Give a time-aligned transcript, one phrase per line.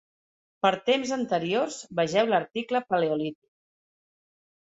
[0.65, 3.51] Per temps anteriors vegeu l'article paleolític.